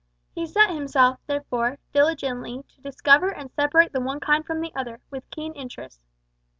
[0.33, 4.99] He set himself, therefore, diligently to discover and separate the one kind from the other,
[5.11, 6.01] with keen interest.